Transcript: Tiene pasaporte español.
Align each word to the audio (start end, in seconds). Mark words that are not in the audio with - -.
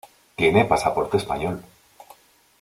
Tiene 0.35 0.65
pasaporte 0.65 1.17
español. 1.17 1.63